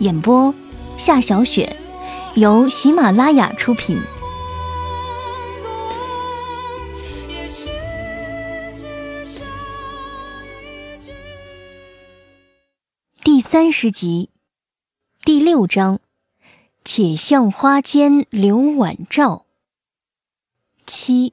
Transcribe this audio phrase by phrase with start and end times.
[0.00, 0.52] 演播：
[0.96, 1.76] 夏小雪，
[2.34, 4.00] 由喜马拉雅出品。
[13.22, 14.30] 第三十集，
[15.24, 16.00] 第六章，
[16.84, 19.46] 且向花间留晚照。
[20.86, 21.32] 七，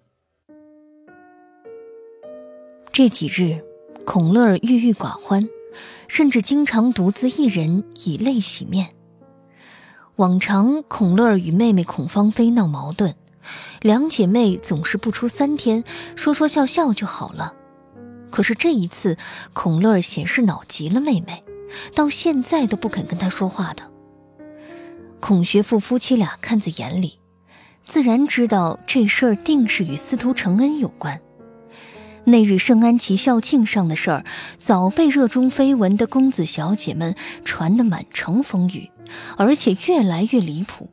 [2.91, 3.63] 这几日，
[4.05, 5.49] 孔乐郁郁寡欢。
[6.07, 8.93] 甚至经常独自一人以泪洗面。
[10.17, 13.15] 往常孔乐儿与妹妹孔芳菲闹矛盾，
[13.81, 15.83] 两姐妹总是不出三天，
[16.15, 17.55] 说说笑笑就好了。
[18.29, 19.17] 可是这一次，
[19.53, 21.43] 孔乐儿显是恼极了妹妹，
[21.95, 23.89] 到现在都不肯跟她说话的。
[25.19, 27.19] 孔学富夫妻俩看在眼里，
[27.83, 31.19] 自然知道这事儿定是与司徒承恩有关。
[32.23, 34.25] 那日圣安琪校庆上的事儿，
[34.57, 38.91] 早被热衷绯闻的公子小姐们传得满城风雨，
[39.37, 40.89] 而且越来越离谱。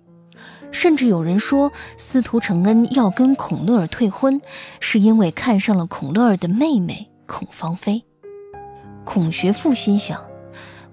[0.71, 4.41] 甚至有人说，司徒承恩要跟孔乐儿退婚，
[4.81, 8.05] 是因为看上了孔乐儿的妹妹孔芳菲。
[9.05, 10.23] 孔学富心想，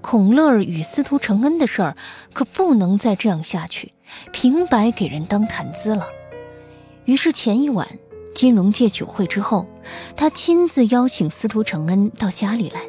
[0.01, 1.97] 孔乐儿与司徒承恩的事儿
[2.33, 3.93] 可不能再这样下去，
[4.31, 6.07] 平白给人当谈资了。
[7.05, 7.87] 于是前一晚。
[8.35, 9.65] 金融界酒会之后，
[10.15, 12.81] 他亲自邀请司徒承恩到家里来。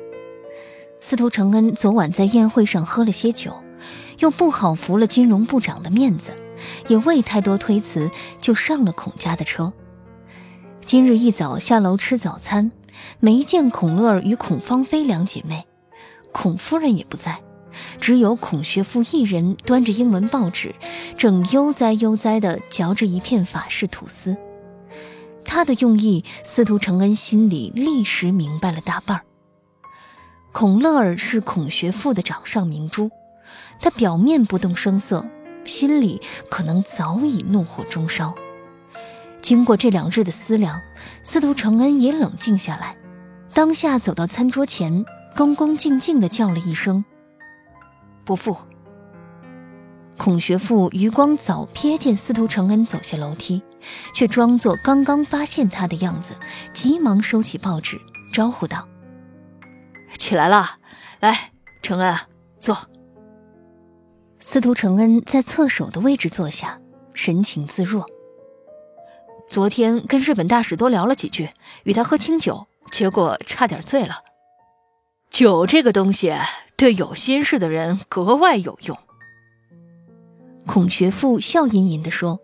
[1.00, 3.54] 司徒承恩昨晚在宴会上喝了些酒，
[4.18, 6.32] 又不好服了金融部长的面子，
[6.88, 9.72] 也未太多推辞，就上了孔家的车。
[10.84, 12.72] 今日一早下楼吃早餐，
[13.20, 15.64] 没见孔乐儿与孔芳菲两姐妹，
[16.32, 17.40] 孔夫人也不在，
[18.00, 20.74] 只有孔学富一人端着英文报纸，
[21.16, 24.36] 正悠哉悠哉地嚼着一片法式吐司。
[25.46, 29.22] 他的用意，司徒承恩心里立时明白了大半。
[30.52, 33.10] 孔乐儿是孔学富的掌上明珠，
[33.80, 35.26] 他表面不动声色，
[35.64, 36.20] 心里
[36.50, 38.34] 可能早已怒火中烧。
[39.42, 40.80] 经过这两日的思量，
[41.22, 42.96] 司徒承恩也冷静下来，
[43.54, 45.04] 当下走到餐桌前，
[45.36, 47.04] 恭恭敬敬地叫了一声
[48.24, 48.56] ：“伯父。”
[50.16, 53.62] 孔学富余光早瞥见司徒承恩走下楼梯，
[54.14, 56.34] 却装作刚刚发现他的样子，
[56.72, 58.00] 急忙收起报纸，
[58.32, 58.88] 招呼道
[60.18, 60.78] ：“起来了，
[61.20, 61.52] 来，
[61.82, 62.16] 承恩，
[62.58, 62.76] 坐。”
[64.38, 66.80] 司徒承恩在侧手的位置坐下，
[67.14, 68.06] 神情自若。
[69.48, 71.50] 昨天跟日本大使多聊了几句，
[71.84, 74.22] 与他喝清酒，结果差点醉了。
[75.30, 76.34] 酒这个东西，
[76.76, 78.96] 对有心事的人格外有用。
[80.66, 82.40] 孔学富笑吟吟地说：“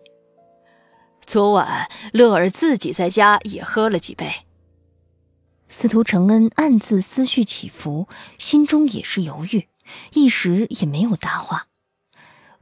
[1.25, 4.31] 昨晚乐儿自己在家也喝了几杯。”
[5.67, 8.07] 司徒承恩暗自思绪起伏，
[8.37, 9.67] 心中也是犹豫，
[10.13, 11.67] 一时也没有答话。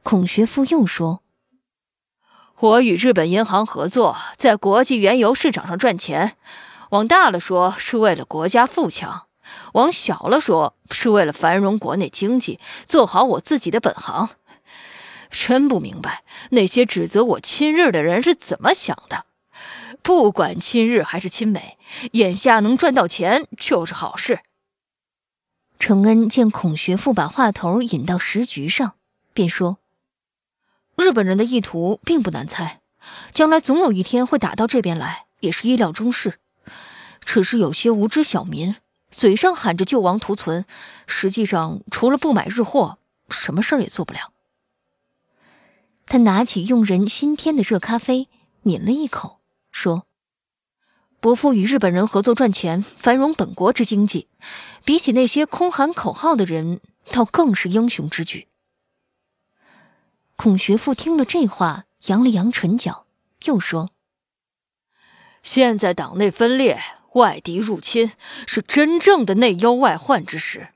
[0.02, 1.22] 孔学富又说
[2.58, 6.36] ：“我与日本银行合作，在国际原油市场上赚钱，
[6.90, 9.26] 往大了说是为了国家富强，
[9.74, 14.30] 往小了说是为了繁荣国内经济，做好我自己的本行。”
[15.32, 19.24] 真不明白那些指责我亲日的人是怎么想的。
[20.02, 21.78] 不管亲日还是亲美，
[22.12, 24.40] 眼下能赚到钱就是好事。
[25.78, 28.94] 承恩见孔学富把话头引到时局上，
[29.32, 29.78] 便说
[30.96, 32.80] ：“日本人的意图并不难猜，
[33.32, 36.38] 将来总有一天会打到这边来，也是意料中事。
[37.24, 38.76] 只是有些无知小民，
[39.10, 40.64] 嘴上喊着救亡图存，
[41.06, 42.98] 实际上除了不买日货，
[43.30, 44.31] 什么事儿也做不了。”
[46.06, 48.28] 他拿起用人新添的热咖啡，
[48.62, 49.40] 抿了一口，
[49.70, 50.06] 说
[51.20, 54.28] ：“伯父与日本人合作赚钱，繁荣本国之经济，
[54.84, 58.48] 比起那些空喊口号的人，倒更是英雄之举。”
[60.36, 63.06] 孔学富听了这话，扬了扬唇角，
[63.44, 63.90] 又说
[65.42, 66.78] ：“现在党内分裂，
[67.14, 68.10] 外敌入侵，
[68.46, 70.68] 是真正的内忧外患之时。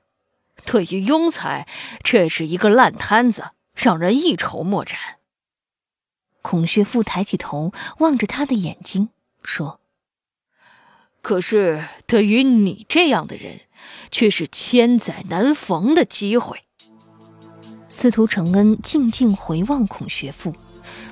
[0.65, 1.67] 对于庸才，
[2.01, 4.97] 这是一个烂摊子，让人一筹莫展。”
[6.41, 9.09] 孔学富抬起头望着他的眼睛，
[9.43, 9.79] 说
[11.21, 13.61] ：“可是对于你这样的人，
[14.11, 16.61] 却是千载难逢的机会。”
[17.89, 20.53] 司徒承恩静静回望孔学富，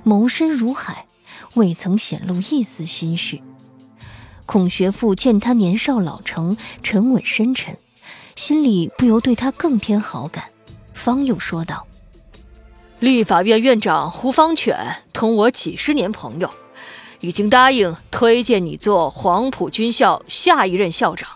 [0.05, 1.07] 眸深如海，
[1.55, 3.41] 未曾显露一丝心绪。
[4.45, 7.77] 孔学富见他年少老成，沉稳深沉，
[8.35, 10.51] 心里不由对他更添好感，
[10.93, 11.87] 方又说道
[13.05, 16.49] ：“立法院院长胡方犬同我几十年朋友，
[17.19, 21.29] 已经答应推荐你做黄埔军校下一任校长。”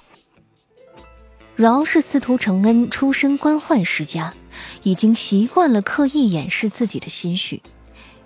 [1.56, 4.34] 饶是司徒承恩出身官宦世家。
[4.82, 7.62] 已经习惯了刻意掩饰自己的心绪，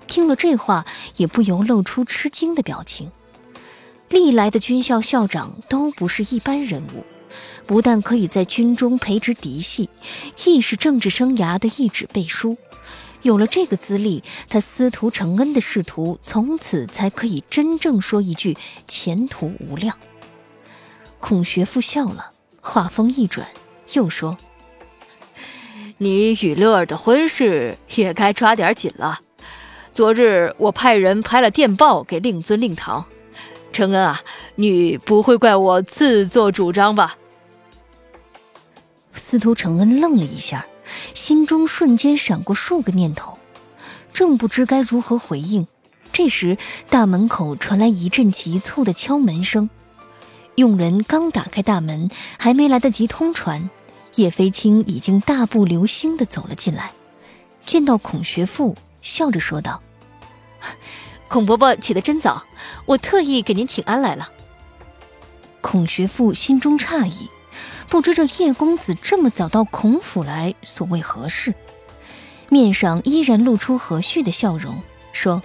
[0.07, 0.85] 听了这话，
[1.17, 3.11] 也不由露出吃惊的表情。
[4.07, 7.03] 历来的军校校长都不是一般人物，
[7.67, 9.89] 不但可以在军中培植嫡系，
[10.45, 12.57] 亦是政治生涯的一纸背书。
[13.23, 18.55] 有了这个资历，他司徒承恩的仕途从此才可以真正说一句
[18.87, 19.97] 前途无量。
[21.19, 22.31] 孔学富笑了，
[22.61, 23.47] 话锋一转，
[23.93, 24.37] 又说。
[25.99, 29.21] 你与乐儿的婚事也该抓点紧了。
[29.93, 33.05] 昨日我派人拍了电报给令尊、令堂，
[33.71, 34.21] 承恩啊，
[34.55, 37.15] 你不会怪我自作主张吧？
[39.13, 40.65] 司徒承恩愣了一下，
[41.13, 43.37] 心中瞬间闪过数个念头，
[44.13, 45.67] 正不知该如何回应。
[46.11, 46.57] 这时，
[46.89, 49.69] 大门口传来一阵急促的敲门声，
[50.55, 53.69] 佣人刚打开大门，还没来得及通传。
[54.15, 56.93] 叶飞青已经大步流星地走了进来，
[57.65, 59.81] 见到孔学富，笑着说道
[61.27, 62.43] ：“孔伯伯起得真早，
[62.85, 64.29] 我特意给您请安来了。”
[65.61, 67.27] 孔学富心中诧异，
[67.89, 71.53] 不知这叶公子这么早到孔府来，所谓何事？
[72.49, 74.81] 面上依然露出和煦的笑容，
[75.11, 75.41] 说：“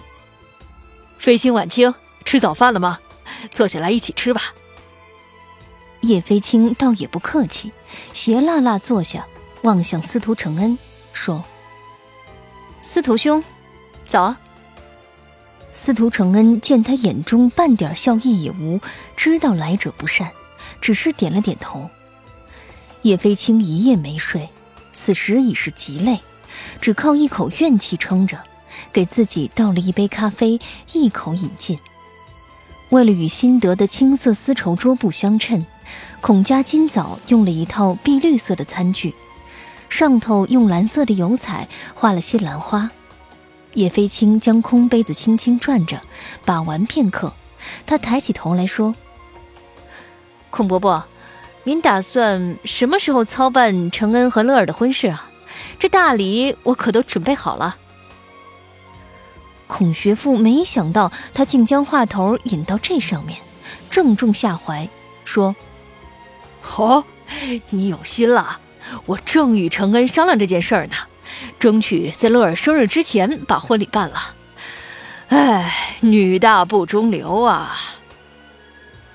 [1.18, 1.94] 飞青、晚清，
[2.24, 2.98] 吃早饭了吗？
[3.50, 4.42] 坐下来一起吃吧。”
[6.02, 7.72] 叶飞青倒也不客气，
[8.12, 9.26] 斜辣辣坐下，
[9.62, 10.78] 望向司徒承恩，
[11.12, 11.44] 说
[12.80, 13.42] ：“司徒兄，
[14.04, 14.40] 早啊。”
[15.70, 18.80] 司徒承恩见他眼中半点笑意也无，
[19.16, 20.30] 知道来者不善，
[20.80, 21.90] 只是点了点头。
[23.08, 24.50] 叶飞青一夜没睡，
[24.92, 26.20] 此时已是极累，
[26.78, 28.38] 只靠一口怨气撑着，
[28.92, 30.60] 给自己倒了一杯咖啡，
[30.92, 31.78] 一口饮尽。
[32.90, 35.64] 为了与新得的青色丝绸桌布相称。
[36.20, 39.14] 孔家今早用了一套碧绿色的餐具，
[39.88, 42.90] 上头用蓝色的油彩画了些兰花。
[43.72, 46.02] 叶飞青将空杯子轻轻转着，
[46.44, 47.32] 把玩片刻，
[47.86, 48.94] 他抬起头来说
[50.50, 51.06] ：“孔伯伯，
[51.68, 55.28] 您打算什么时候操办承恩和乐儿的婚事啊？
[55.78, 57.76] 这大礼我可都准备好了。”
[59.68, 63.38] 孔学富没想到他竟将话头引到这上面，
[63.90, 64.88] 正中下怀，
[65.26, 65.54] 说。
[66.78, 67.04] 哦，
[67.68, 68.60] 你有心了。
[69.04, 70.94] 我正与承恩商量这件事儿呢，
[71.58, 74.16] 争取在乐儿生日之前把婚礼办了。
[75.28, 77.76] 哎，女大不中留啊。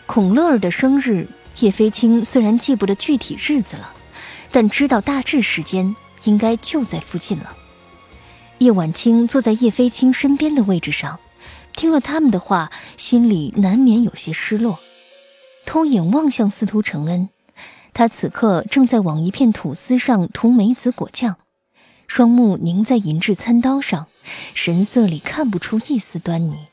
[0.06, 1.28] 孔乐儿的生日，
[1.60, 3.94] 叶飞青虽然记不得具体日子了，
[4.52, 7.56] 但知道大致时间应该就在附近了。
[8.60, 11.20] 叶晚清坐在叶飞青身边的位置上，
[11.76, 14.80] 听了他们的话，心里难免有些失落，
[15.66, 17.30] 偷眼望向司徒承恩。
[17.94, 21.38] 他此刻正在往一片吐司上涂梅子果酱，
[22.08, 24.08] 双目凝在银质餐刀上，
[24.56, 26.68] 神色里看不出一丝端倪，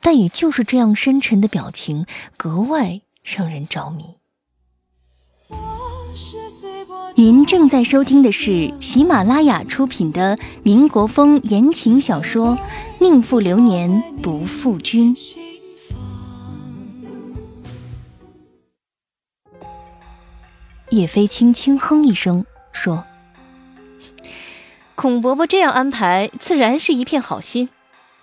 [0.00, 4.16] 但也就是这样深沉的表情，格外让人着迷。
[7.14, 12.56] 您正在收听的是喜马拉雅出品的民国风言情小说
[13.00, 15.14] 《宁负流年不负君》。
[20.90, 23.04] 叶飞青轻哼一声，说
[24.94, 27.68] ：“孔伯伯这样安排，自然是一片好心，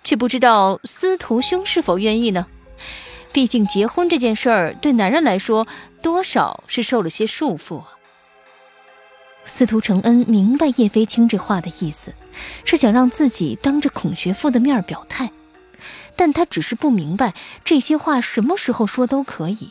[0.02, 2.46] 却不知道司徒兄是否愿意呢？
[3.36, 5.66] 毕竟结婚这件事儿，对男人来说，
[6.00, 7.82] 多少是受了些束缚。”
[9.44, 12.14] 司徒承恩明白叶飞青这话的意思，
[12.64, 15.30] 是想让自己当着孔学富的面表态，
[16.16, 19.70] 但他只是不明白这些话什么时候说都可以。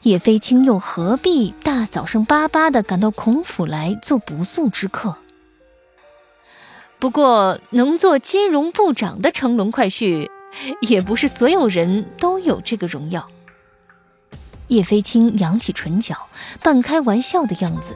[0.00, 5.18] 叶飞青又何必大早上巴巴的赶到孔府来做不速之客？
[6.98, 10.30] 不过，能做金融部长的乘龙快婿，
[10.80, 13.28] 也不是所有人都有这个荣耀。
[14.68, 16.28] 叶飞青扬起唇角，
[16.62, 17.94] 半开玩笑的样子。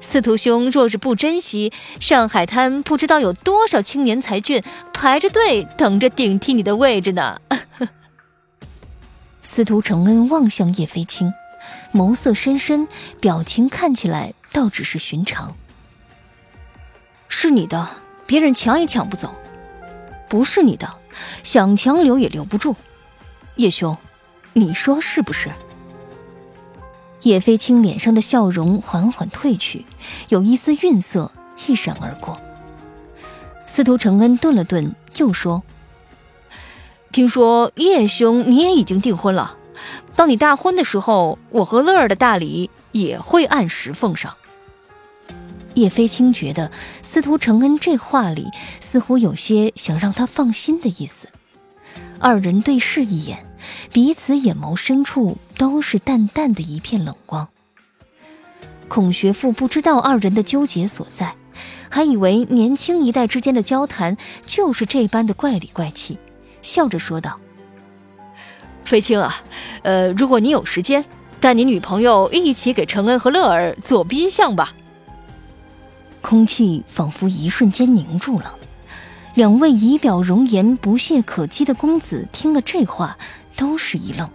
[0.00, 4.60] 司徒兄若是不珍惜，上海滩不知道有多少青年才俊
[4.92, 7.40] 排着队等着顶替你的位置呢。
[9.42, 11.32] 司徒承恩望向叶飞青，
[11.92, 12.88] 眸色深深，
[13.20, 15.54] 表情看起来倒只是寻常。
[17.28, 17.88] 是你的，
[18.26, 19.28] 别人抢也抢不走；
[20.28, 20.92] 不是你的，
[21.42, 22.76] 想强留也留不住。
[23.56, 23.96] 叶兄，
[24.52, 25.50] 你说是不是？
[27.22, 29.86] 叶飞青脸上的笑容缓缓褪去，
[30.28, 31.30] 有一丝愠色
[31.66, 32.40] 一闪而过。
[33.64, 35.62] 司徒承恩顿了顿，又说
[37.12, 39.56] ：“听说叶兄你也已经订婚了，
[40.16, 44.36] 当你大婚的时候，我和乐儿的大礼也会按时奉上。”
[45.74, 46.70] 叶飞青觉得
[47.02, 48.48] 司徒承恩这话里
[48.80, 51.28] 似乎有些想让他放心的意思，
[52.18, 53.46] 二人对视一眼，
[53.92, 57.48] 彼此眼眸深处都是淡淡的一片冷光。
[58.88, 61.34] 孔学富不知道二人的纠结所在，
[61.88, 66.18] 还以为年轻一代之间的交谈就是这般的怪里怪气，
[66.60, 67.40] 笑着说道
[68.84, 69.34] ：“飞青啊，
[69.82, 71.02] 呃，如果你有时间，
[71.40, 74.74] 带你女朋友一起给承恩和乐儿做宾相吧。”
[76.22, 78.56] 空气仿佛一瞬间凝住了，
[79.34, 83.18] 两位仪表容颜不屑可击的公子听了这话，
[83.56, 84.30] 都是一愣。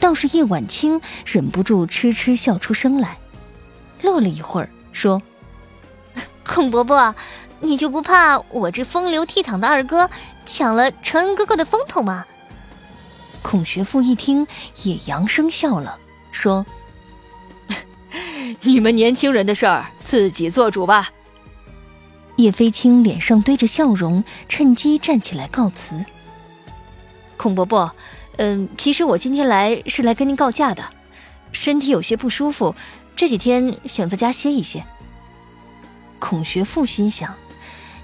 [0.00, 3.18] 倒是叶晚清忍不住痴痴笑出声来，
[4.02, 5.20] 乐了一会儿，说：
[6.46, 7.14] “孔伯伯，
[7.60, 10.08] 你就不怕我这风流倜傥的二哥
[10.46, 12.24] 抢了承恩哥哥的风头吗？”
[13.42, 14.46] 孔学富一听，
[14.84, 15.98] 也扬声笑了，
[16.30, 16.64] 说。
[18.60, 21.10] 你们年轻人的事儿自己做主吧。
[22.36, 26.04] 叶飞青脸上堆着笑容，趁机站起来告辞。
[27.38, 27.94] 孔伯伯，
[28.36, 30.84] 嗯，其实我今天来是来跟您告假的，
[31.52, 32.74] 身体有些不舒服，
[33.16, 34.84] 这几天想在家歇一歇。
[36.18, 37.34] 孔学富心想，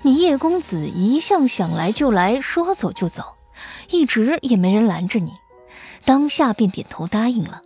[0.02, 3.36] 你叶公子一向想来就来，说走就走，
[3.90, 5.32] 一直也没人拦着你，
[6.04, 7.62] 当下便点头答应了。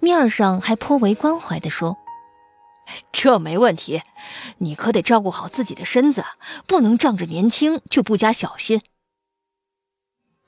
[0.00, 1.96] 面上还颇为关怀地说
[3.12, 4.02] ：“这没问题，
[4.58, 6.24] 你可得照顾好自己的身子，
[6.66, 8.82] 不能仗着年轻就不加小心。”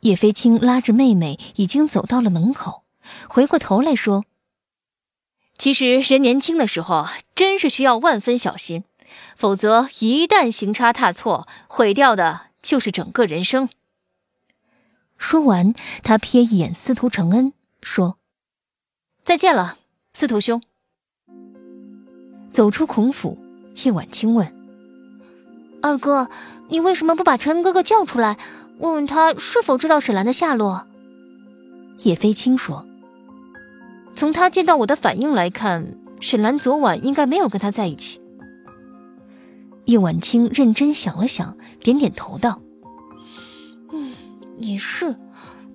[0.00, 2.84] 叶飞青拉着妹妹已经走到了门口，
[3.28, 4.24] 回过头来说
[5.58, 8.84] ：“其实人年轻的时候真是需要万分小心，
[9.36, 13.68] 否则一旦行差踏错，毁掉的就是整个人生。”
[15.16, 18.18] 说完，他瞥一眼司徒承恩，说。
[19.24, 19.78] 再见了，
[20.12, 20.62] 司徒兄。
[22.56, 23.36] 走出孔府，
[23.84, 24.50] 叶晚清问
[25.82, 26.30] ：“二哥，
[26.68, 28.38] 你为什么不把陈哥哥叫出来，
[28.78, 30.86] 问问他是否知道沈兰的下落？”
[32.02, 32.86] 叶飞青说
[34.16, 38.22] ：“从他见到我的反应来看，沈兰昨晚应该没有跟他在一起。”
[39.84, 42.62] 叶晚清认真想了想，点点头道
[43.92, 44.12] ：“嗯，
[44.56, 45.14] 也是。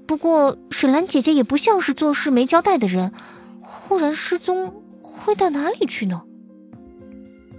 [0.07, 3.13] 不过沈兰姐姐也不像是做事没交代的人。”
[3.61, 6.23] 忽然失踪，会到哪里去呢？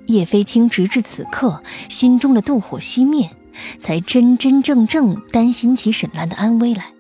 [0.06, 3.30] 叶飞青直至此刻，心中的妒火熄灭，
[3.78, 6.92] 才真真正正担心起沈兰的安危来。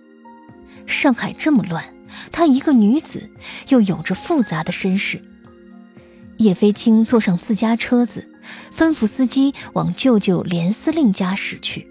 [0.86, 1.84] 上海这么乱，
[2.30, 3.30] 她一个女子，
[3.68, 5.22] 又有着复杂的身世。
[6.38, 8.28] 叶飞青坐上自家车子，
[8.76, 11.86] 吩咐司机往舅舅连司令家驶去。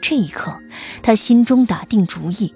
[0.00, 0.60] 这一刻，
[1.02, 2.54] 他心中打定主意。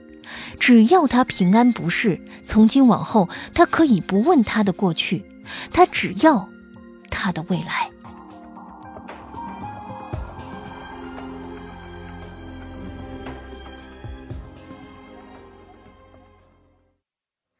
[0.60, 5.24] 只要他平安不逝，从今往后他可以不问他的过去，
[5.72, 6.48] 他只要
[7.12, 7.90] 他的未来。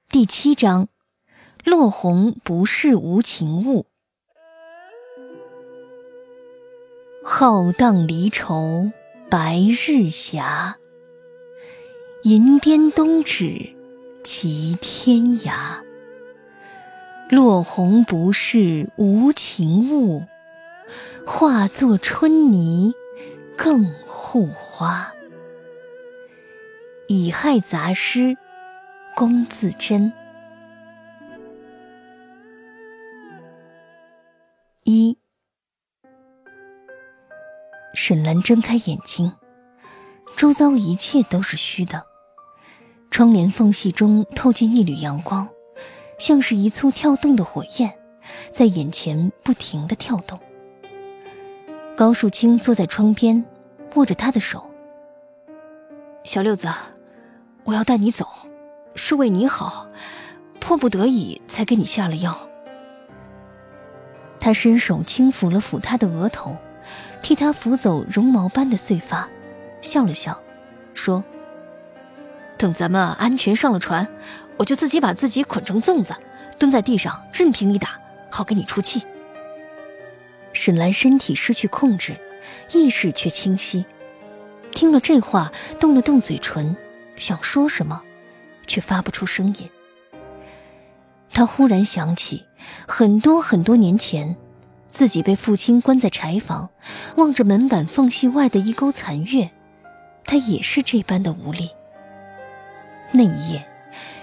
[0.09, 0.89] 第七章，
[1.65, 3.87] 落红不是无情物，
[7.25, 8.91] 浩荡离愁，
[9.31, 10.77] 白日霞。
[12.25, 13.75] 银鞭东指，
[14.23, 15.83] 齐天涯。
[17.33, 20.27] 落红不是无情物，
[21.27, 22.93] 化作春泥
[23.57, 25.15] 更护花。
[27.09, 28.37] 乙亥杂诗，
[29.17, 30.13] 龚自珍。
[34.85, 35.17] 一，
[37.95, 39.33] 沈兰睁开眼睛，
[40.37, 42.05] 周遭一切都是虚的。
[43.11, 45.49] 窗帘缝隙中透进一缕阳光，
[46.23, 47.99] 像是一簇跳动的火焰，
[48.53, 50.39] 在眼前不停的跳动。
[51.97, 53.45] 高树清坐在窗边，
[53.97, 54.71] 握着他的手。
[56.23, 56.69] 小六子，
[57.65, 58.25] 我要带你走，
[58.95, 59.89] 是为你好，
[60.61, 62.49] 迫不得已才给你下了药。
[64.39, 66.57] 他伸手轻抚了抚他的额头，
[67.21, 69.29] 替他抚走绒毛般的碎发，
[69.81, 70.41] 笑了笑，
[70.95, 71.25] 说
[72.57, 74.07] ：“等咱们安全上了船，
[74.59, 76.15] 我就自己把自己捆成粽子，
[76.59, 77.99] 蹲在地上任凭你打，
[78.31, 79.03] 好给你出气。”
[80.53, 82.17] 沈兰身体失去控制，
[82.73, 83.85] 意识却清晰。
[84.73, 86.77] 听了这话，动了动嘴唇，
[87.17, 88.03] 想说什么，
[88.67, 89.69] 却发不出声音。
[91.33, 92.45] 他忽然想起，
[92.87, 94.37] 很多很多年前，
[94.87, 96.69] 自己被父亲关在柴房，
[97.17, 99.51] 望着门板缝隙外的一钩残月，
[100.27, 101.71] 他也是这般的无力。
[103.13, 103.67] 那一夜，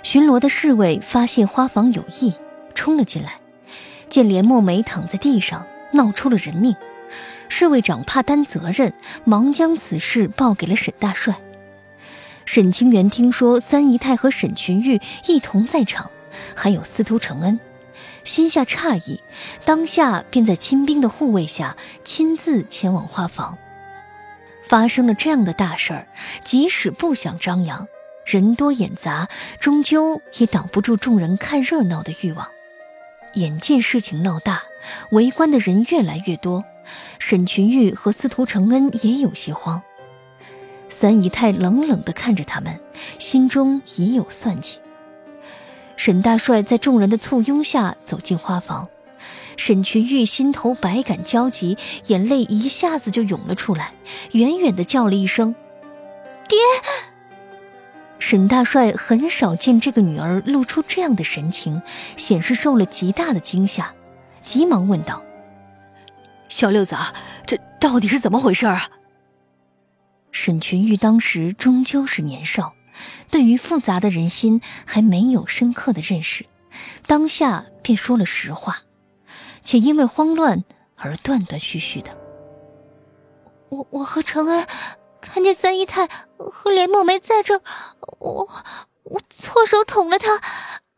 [0.03, 2.33] 巡逻的侍卫发现花房有异，
[2.73, 3.39] 冲了进来，
[4.09, 6.75] 见连墨梅躺在地上，闹出了人命。
[7.47, 8.93] 侍卫长怕担责任，
[9.25, 11.35] 忙将此事报给了沈大帅。
[12.45, 16.09] 沈清源听说三姨太和沈群玉一同在场，
[16.55, 17.59] 还有司徒承恩，
[18.23, 19.21] 心下诧异，
[19.65, 23.57] 当下便在亲兵的护卫下亲自前往花房。
[24.63, 26.07] 发生了这样的大事儿，
[26.43, 27.87] 即使不想张扬，
[28.29, 29.27] 人多眼杂，
[29.59, 32.47] 终究也挡不住众人看热闹的欲望。
[33.33, 34.61] 眼见事情闹大，
[35.09, 36.63] 围观的人越来越多。
[37.17, 39.81] 沈群玉和司徒承恩也有些慌，
[40.89, 42.79] 三姨太冷冷地看着他们，
[43.17, 44.77] 心中已有算计。
[45.95, 48.87] 沈大帅在众人的簇拥下走进花房，
[49.57, 53.95] 沈群玉心头百感交集，眼泪一下子就涌了出来，
[54.33, 55.55] 远远地叫了一声
[56.47, 56.59] ：“爹！”
[58.19, 61.81] 沈大帅很少见这个女儿露出这样的神情，
[62.15, 63.95] 显示受了极大的惊吓，
[64.43, 65.23] 急忙问道。
[66.47, 66.95] 小六子，
[67.45, 68.89] 这到底是怎么回事啊？
[70.31, 72.73] 沈群玉当时终究是年少，
[73.31, 76.45] 对于复杂的人心还没有深刻的认识，
[77.07, 78.77] 当下便说了实话，
[79.63, 80.63] 且因为慌乱
[80.97, 82.15] 而断断续续的。
[83.69, 84.67] 我我和承恩
[85.21, 87.61] 看见三姨太和连墨梅在这儿，
[88.19, 88.49] 我
[89.03, 90.41] 我错手捅了她，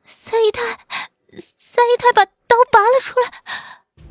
[0.03, 0.61] 三姨太
[1.37, 4.03] 三姨太把刀拔了出来。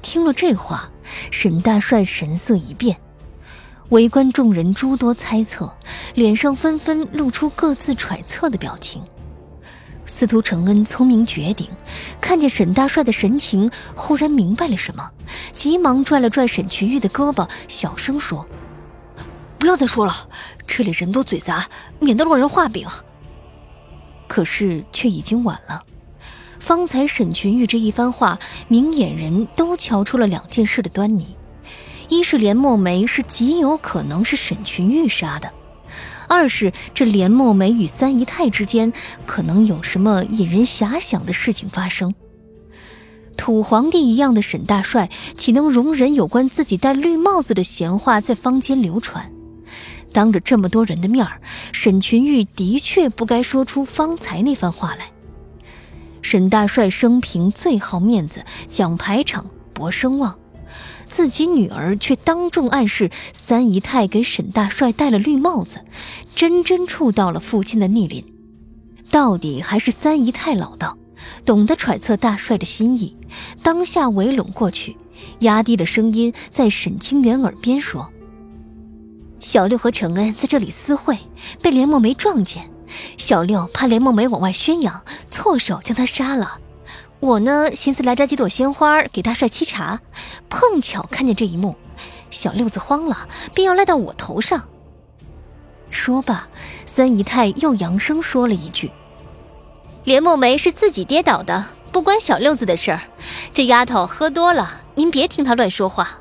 [0.00, 0.90] 听了这话，
[1.30, 3.00] 沈大帅神色一变，
[3.90, 5.74] 围观众人诸多猜测，
[6.14, 9.02] 脸上纷纷露出各自揣测的表情。
[10.04, 11.68] 司徒承恩聪明绝顶，
[12.20, 15.10] 看见沈大帅的神情，忽然明白了什么，
[15.54, 18.46] 急忙拽了拽沈群玉的胳膊，小声说
[19.62, 20.28] ：“不要再说了，
[20.66, 21.68] 这里人多嘴杂，
[22.00, 22.84] 免得落人话柄。”
[24.26, 25.84] 可是却已经晚了。
[26.58, 31.36] 方才沈群玉这一番话，明眼人都瞧出了两件事的端倪：
[32.08, 35.50] 一是连墨梅是极有可能是沈群玉杀的；
[36.28, 38.92] 二是这连墨梅与三姨太之间
[39.26, 42.12] 可能有什么引人遐想的事情发生。
[43.36, 49.32] 土皇帝一样的沈大帅，岂能容忍有关自己戴绿帽子的闲话在坊间流传？
[50.12, 51.40] 当着这么多人的面儿，
[51.72, 55.10] 沈群玉的确不该说出方才那番话来。
[56.20, 60.38] 沈大帅生平最好面子，讲排场，博声望，
[61.08, 65.84] 自己女儿却当众暗示三姨太给沈大帅戴了绿帽子，
[66.34, 68.24] 真真触到了父亲的逆鳞。
[69.10, 70.96] 到底还是三姨太老道，
[71.44, 73.16] 懂得揣测大帅的心意，
[73.62, 74.96] 当下围拢过去，
[75.40, 78.10] 压低了声音在沈清源耳边说
[79.42, 81.18] ：“小六和承恩在这里私会，
[81.60, 82.70] 被连梦梅撞见。”
[83.16, 86.58] 小六怕连梦梅往外宣扬，错手将他杀了。
[87.20, 90.00] 我呢，寻思来摘几朵鲜花给大帅沏茶，
[90.50, 91.74] 碰巧看见这一幕，
[92.30, 94.68] 小六子慌了，便要赖到我头上。
[95.90, 96.48] 说罢，
[96.84, 98.90] 三姨太又扬声说了一句
[100.04, 103.00] ：“连梦梅是自己跌倒的，不关小六子的事儿。
[103.54, 106.18] 这丫头喝多了，您别听她乱说话。”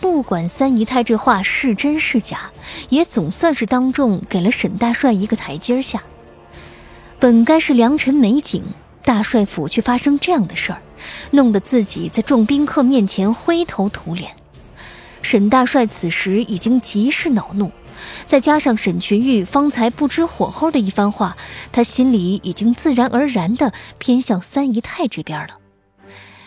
[0.00, 2.50] 不管三姨太这话是真是假，
[2.88, 6.02] 也总算是当众给了沈大帅一个台阶下。
[7.18, 8.64] 本该是良辰美景，
[9.04, 10.80] 大帅府却发生这样的事儿，
[11.32, 14.32] 弄得自己在众宾客面前灰头土脸。
[15.20, 17.70] 沈大帅此时已经极是恼怒，
[18.26, 21.36] 再加上沈群玉方才不知火候的一番话，
[21.72, 25.58] 他心里已经自然而然地偏向三姨太这边了。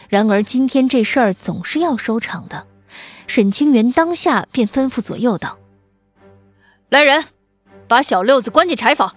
[0.09, 2.65] 然而今天这事儿总是要收场的。
[3.27, 5.57] 沈清源当下便吩咐左右道
[6.89, 7.23] ：“来人，
[7.87, 9.15] 把小六子关进柴房。”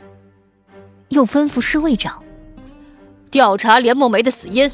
[1.11, 2.23] 又吩咐侍卫长
[3.31, 4.71] ：“调查连梦梅的死因，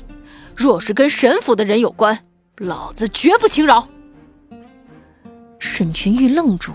[0.56, 2.24] 若是跟沈府的人有关，
[2.56, 3.88] 老子绝不轻饶。”
[5.58, 6.72] 沈群玉愣住，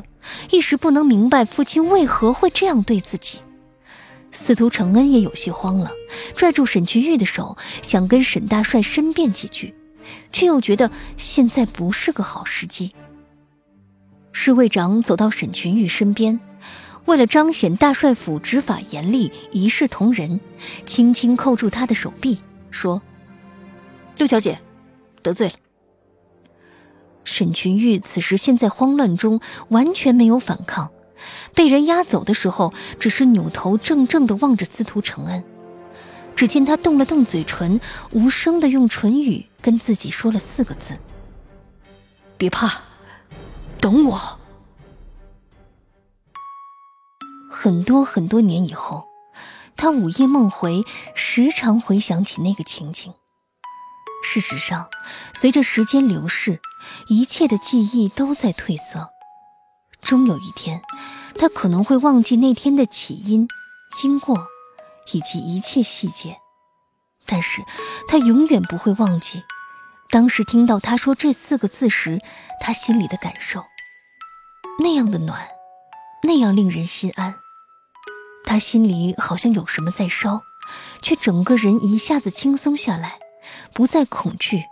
[0.51, 3.39] 一时不能明白父亲为何会这样对自己。
[4.31, 5.91] 司徒承恩也有些慌了，
[6.35, 9.73] 拽住沈群玉的手，想跟沈大帅申辩几句，
[10.31, 12.93] 却又觉得现在不是个好时机。
[14.31, 16.39] 侍卫长走到沈群玉身边，
[17.05, 20.39] 为了彰显大帅府执法严厉、一视同仁，
[20.85, 22.39] 轻轻扣住他的手臂，
[22.69, 23.01] 说
[24.17, 24.59] ：“六小姐，
[25.23, 25.53] 得罪了。”
[27.23, 30.91] 沈群玉此时陷在慌乱中，完全没有反抗。
[31.55, 35.43] 被人押走的时候，只是扭头怔怔地望着司徒承恩。
[36.37, 40.99] 只见他动了动嘴唇，无声的用唇语跟自己说了四个字
[42.37, 42.83] ：“别怕，
[43.81, 44.39] 等我。”
[47.49, 49.07] 很多很多年以后，
[49.75, 50.83] 他午夜梦回，
[51.15, 53.11] 时常回想起那个情景。
[54.23, 54.89] 事实上，
[55.33, 56.61] 随着时间流逝，
[57.07, 59.09] 一切的记忆都在褪色。
[60.03, 60.83] 终有一天，
[61.39, 63.47] 他可能会忘记那天的起因、
[63.91, 64.47] 经过，
[65.13, 66.37] 以及一切细节。
[67.25, 67.61] 但是，
[68.07, 69.43] 他永远不会忘记，
[70.09, 72.21] 当时听到他说这四个字时，
[72.61, 73.65] 他心里的感受。
[74.79, 75.47] 那样的暖，
[76.23, 77.35] 那样令人心安。
[78.45, 80.41] 他心里好像有什么在烧，
[81.01, 83.19] 却整个人一下子轻松下来，
[83.73, 84.63] 不再恐惧，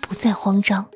[0.00, 0.88] 不再慌张。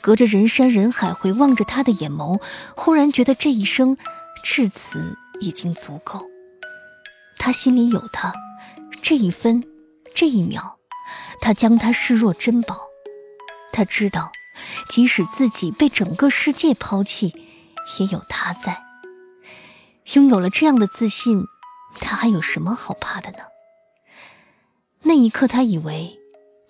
[0.00, 2.40] 隔着人山人海回望着他的眼眸，
[2.74, 3.98] 忽然觉得这一生
[4.42, 6.29] 至此已经足够。
[7.40, 8.34] 他心里有他，
[9.00, 9.64] 这一分，
[10.14, 10.76] 这一秒，
[11.40, 12.78] 他将他视若珍宝。
[13.72, 14.30] 他知道，
[14.90, 17.34] 即使自己被整个世界抛弃，
[17.98, 18.84] 也有他在。
[20.12, 21.46] 拥有了这样的自信，
[21.98, 23.38] 他还有什么好怕的呢？
[25.02, 26.20] 那一刻，他以为，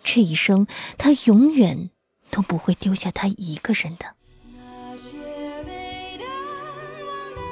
[0.05, 1.91] 这一生他永远。
[2.33, 4.15] 都不会丢下他一个人的。